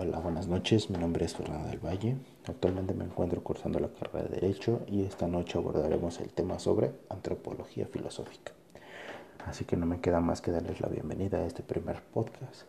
[0.00, 0.90] Hola, buenas noches.
[0.90, 2.14] Mi nombre es Fernando del Valle.
[2.46, 6.92] Actualmente me encuentro cursando la carrera de Derecho y esta noche abordaremos el tema sobre
[7.08, 8.52] antropología filosófica.
[9.44, 12.62] Así que no me queda más que darles la bienvenida a este primer podcast.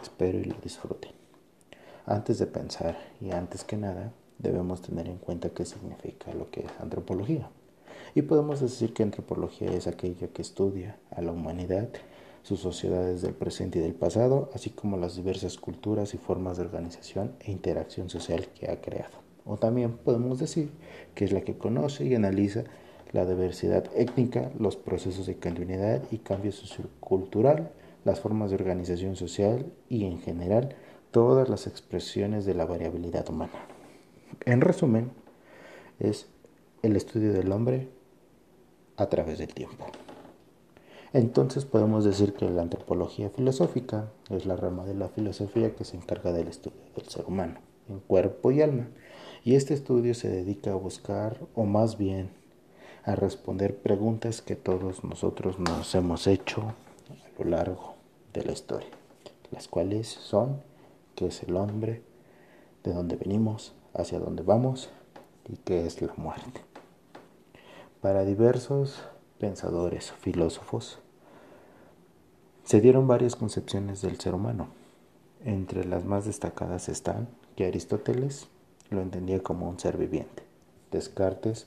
[0.00, 1.10] Espero y lo disfruten.
[2.06, 6.60] Antes de pensar y antes que nada, debemos tener en cuenta qué significa lo que
[6.60, 7.50] es antropología.
[8.14, 11.88] Y podemos decir que antropología es aquella que estudia a la humanidad
[12.42, 16.64] sus sociedades del presente y del pasado, así como las diversas culturas y formas de
[16.64, 19.18] organización e interacción social que ha creado.
[19.44, 20.70] O también podemos decir
[21.14, 22.64] que es la que conoce y analiza
[23.12, 27.72] la diversidad étnica, los procesos de continuidad y cambio sociocultural,
[28.04, 30.76] las formas de organización social y en general
[31.10, 33.66] todas las expresiones de la variabilidad humana.
[34.44, 35.10] En resumen,
[35.98, 36.28] es
[36.82, 37.88] el estudio del hombre
[38.96, 39.86] a través del tiempo.
[41.12, 45.96] Entonces podemos decir que la antropología filosófica es la rama de la filosofía que se
[45.96, 48.88] encarga del estudio del ser humano, en cuerpo y alma.
[49.42, 52.30] Y este estudio se dedica a buscar, o más bien
[53.02, 57.94] a responder preguntas que todos nosotros nos hemos hecho a lo largo
[58.32, 58.90] de la historia,
[59.50, 60.62] las cuales son
[61.16, 62.02] qué es el hombre,
[62.84, 64.90] de dónde venimos, hacia dónde vamos
[65.48, 66.60] y qué es la muerte.
[68.00, 69.02] Para diversos
[69.40, 70.98] pensadores, filósofos,
[72.64, 74.68] se dieron varias concepciones del ser humano.
[75.44, 78.48] Entre las más destacadas están que Aristóteles
[78.90, 80.44] lo entendía como un ser viviente,
[80.92, 81.66] Descartes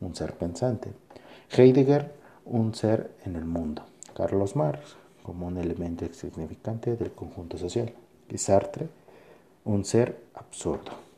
[0.00, 0.92] un ser pensante,
[1.56, 2.12] Heidegger
[2.44, 3.82] un ser en el mundo,
[4.14, 7.94] Carlos Marx como un elemento significante del conjunto social
[8.28, 8.88] y Sartre
[9.64, 11.11] un ser absurdo.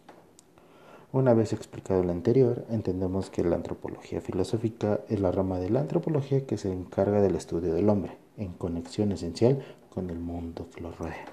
[1.14, 5.78] Una vez explicado lo anterior, entendemos que la antropología filosófica es la rama de la
[5.78, 10.80] antropología que se encarga del estudio del hombre, en conexión esencial con el mundo que
[10.80, 11.26] lo rodea.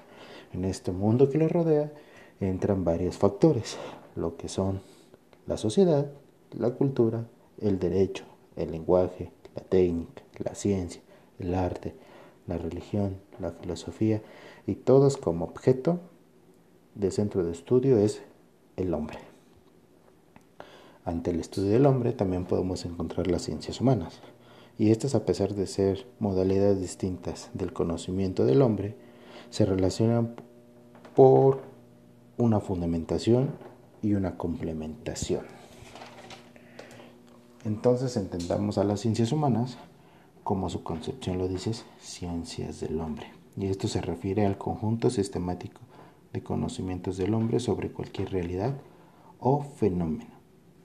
[0.52, 1.90] En este mundo que lo rodea
[2.38, 3.76] entran varios factores,
[4.14, 4.80] lo que son
[5.48, 6.12] la sociedad,
[6.56, 7.26] la cultura,
[7.60, 8.22] el derecho,
[8.54, 11.02] el lenguaje, la técnica, la ciencia,
[11.40, 11.96] el arte,
[12.46, 14.22] la religión, la filosofía
[14.64, 15.98] y todos como objeto
[16.94, 18.22] de centro de estudio es
[18.76, 19.31] el hombre.
[21.04, 24.20] Ante el estudio del hombre también podemos encontrar las ciencias humanas.
[24.78, 28.96] Y estas, a pesar de ser modalidades distintas del conocimiento del hombre,
[29.50, 30.36] se relacionan
[31.16, 31.60] por
[32.38, 33.50] una fundamentación
[34.00, 35.44] y una complementación.
[37.64, 39.78] Entonces entendamos a las ciencias humanas
[40.44, 43.26] como su concepción lo dice, ciencias del hombre.
[43.56, 45.80] Y esto se refiere al conjunto sistemático
[46.32, 48.74] de conocimientos del hombre sobre cualquier realidad
[49.38, 50.41] o fenómeno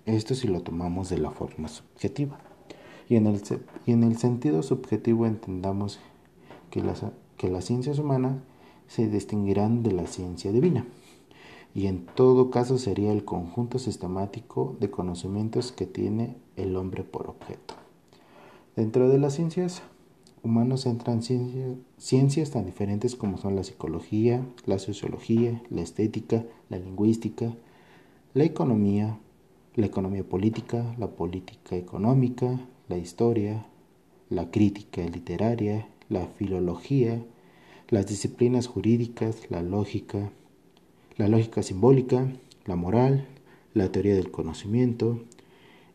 [0.07, 2.39] esto si lo tomamos de la forma subjetiva.
[3.09, 3.41] Y en el,
[3.85, 5.99] y en el sentido subjetivo entendamos
[6.71, 7.05] que las,
[7.37, 8.37] que las ciencias humanas
[8.87, 10.85] se distinguirán de la ciencia divina.
[11.75, 17.29] Y en todo caso sería el conjunto sistemático de conocimientos que tiene el hombre por
[17.29, 17.75] objeto.
[18.75, 19.83] Dentro de las ciencias
[20.41, 26.77] humanas entran ciencias, ciencias tan diferentes como son la psicología, la sociología, la estética, la
[26.77, 27.53] lingüística,
[28.33, 29.19] la economía,
[29.77, 33.67] la economía política, la política económica, la historia,
[34.27, 37.23] la crítica literaria, la filología,
[37.89, 40.31] las disciplinas jurídicas, la lógica,
[41.15, 42.27] la lógica simbólica,
[42.65, 43.27] la moral,
[43.75, 45.21] la teoría del conocimiento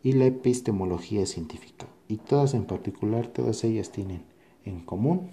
[0.04, 1.88] y la epistemología científica.
[2.06, 4.22] Y todas en particular, todas ellas tienen
[4.64, 5.30] en común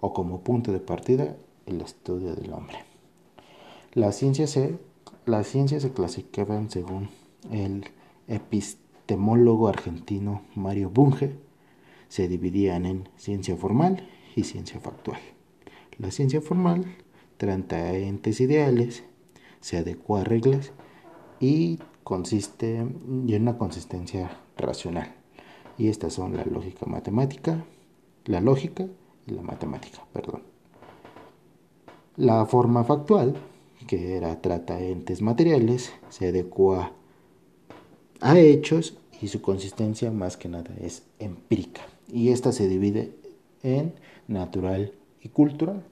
[0.00, 1.36] o como punto de partida
[1.66, 2.78] el estudio del hombre.
[3.92, 4.78] Las ciencias se,
[5.26, 7.10] las ciencias se clasifican según
[7.50, 7.84] el
[8.28, 11.36] epistemólogo argentino Mario Bunge,
[12.08, 15.18] se dividían en ciencia formal y ciencia factual.
[15.98, 16.84] La ciencia formal
[17.36, 19.04] trata entes ideales,
[19.60, 20.72] se adecua a reglas
[21.40, 25.14] y consiste en una consistencia racional.
[25.78, 27.64] Y estas son la lógica matemática,
[28.26, 28.86] la lógica
[29.26, 30.42] y la matemática, perdón.
[32.16, 33.36] La forma factual,
[33.86, 36.92] que era trata entes materiales, se adecua
[38.22, 41.82] a hechos y su consistencia más que nada es empírica.
[42.10, 43.12] Y esta se divide
[43.62, 43.92] en
[44.28, 45.82] natural y cultural.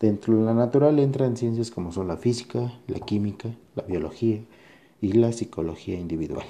[0.00, 4.40] Dentro de la natural entran ciencias como son la física, la química, la biología
[5.00, 6.46] y la psicología individual.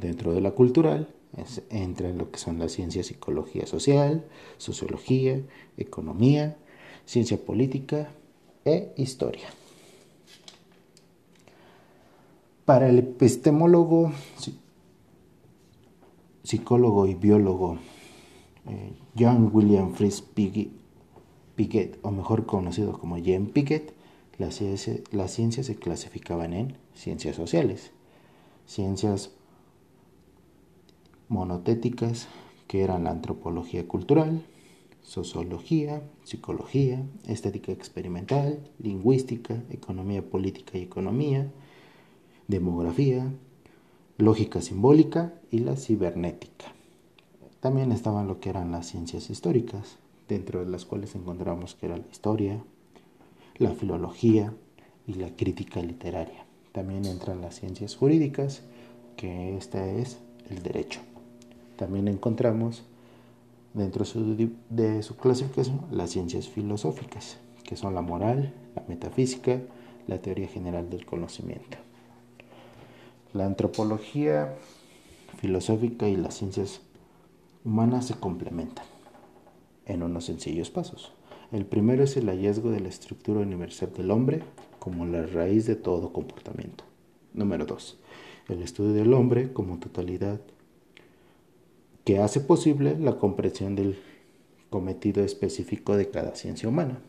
[0.00, 1.08] Dentro de la cultural
[1.70, 4.24] entran lo que son las ciencias psicología social,
[4.58, 5.40] sociología,
[5.76, 6.56] economía,
[7.04, 8.10] ciencia política
[8.64, 9.48] e historia.
[12.66, 14.10] Para el epistemólogo,
[16.42, 17.78] psicólogo y biólogo
[18.66, 23.94] eh, John William Fritz Piaget, o mejor conocido como Jean Piaget,
[24.36, 27.92] Las, ciencias se clasificaban en ciencias sociales,
[28.66, 29.30] ciencias
[31.28, 32.26] monotéticas,
[32.66, 34.44] que eran la antropología cultural,
[35.02, 41.52] sociología, psicología, estética experimental, lingüística, economía política y economía,
[42.48, 43.32] demografía,
[44.18, 46.66] lógica simbólica y la cibernética.
[47.60, 49.98] También estaban lo que eran las ciencias históricas,
[50.28, 52.62] dentro de las cuales encontramos que era la historia,
[53.58, 54.54] la filología
[55.06, 56.44] y la crítica literaria.
[56.72, 58.62] También entran las ciencias jurídicas,
[59.16, 60.18] que esta es
[60.50, 61.00] el derecho.
[61.76, 62.84] También encontramos
[63.74, 64.04] dentro
[64.70, 69.60] de su clasificación las ciencias filosóficas, que son la moral, la metafísica,
[70.06, 71.78] la teoría general del conocimiento.
[73.36, 74.54] La antropología
[75.36, 76.80] filosófica y las ciencias
[77.66, 78.86] humanas se complementan
[79.84, 81.12] en unos sencillos pasos.
[81.52, 84.42] El primero es el hallazgo de la estructura universal del hombre
[84.78, 86.84] como la raíz de todo comportamiento.
[87.34, 87.98] Número 2.
[88.48, 90.40] El estudio del hombre como totalidad
[92.04, 93.98] que hace posible la comprensión del
[94.70, 97.00] cometido específico de cada ciencia humana.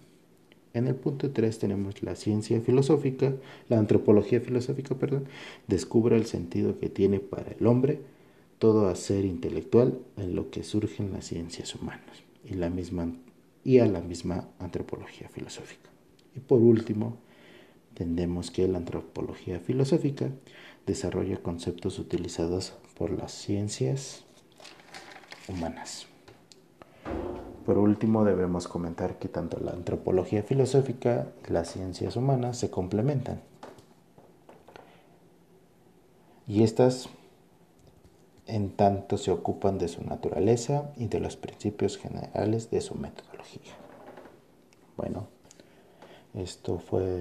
[0.73, 3.33] En el punto 3 tenemos la ciencia filosófica,
[3.69, 5.25] la antropología filosófica, perdón,
[5.67, 8.01] descubre el sentido que tiene para el hombre
[8.59, 13.13] todo hacer intelectual en lo que surgen las ciencias humanas y la misma
[13.63, 15.89] y a la misma antropología filosófica.
[16.35, 17.17] Y por último,
[17.89, 20.31] entendemos que la antropología filosófica
[20.85, 24.23] desarrolla conceptos utilizados por las ciencias
[25.49, 26.07] humanas.
[27.67, 33.41] Por último, debemos comentar que tanto la antropología filosófica y las ciencias humanas se complementan.
[36.47, 37.09] Y estas
[38.45, 43.73] en tanto se ocupan de su naturaleza y de los principios generales de su metodología.
[44.95, 45.27] Bueno,
[46.35, 47.19] esto fue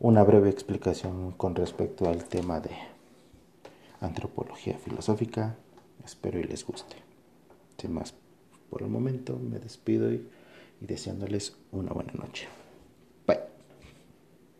[0.00, 2.70] una breve explicación con respecto al tema de
[4.00, 5.56] antropología filosófica.
[6.02, 6.96] Espero y les guste.
[7.76, 8.14] Sin más,
[8.72, 10.26] por el momento me despido y,
[10.80, 12.48] deseándoles una buena noche.